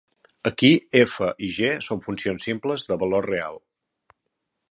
Aquí 0.49 0.69
"f" 1.01 1.27
i 1.47 1.49
"g" 1.57 1.69
són 1.89 2.01
funcions 2.07 2.49
simples 2.49 2.87
de 2.89 2.99
valor 3.05 3.31
real. 3.33 3.61